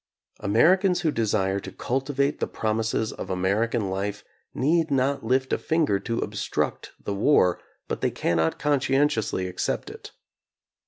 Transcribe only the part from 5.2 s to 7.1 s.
lift a finger to obstruct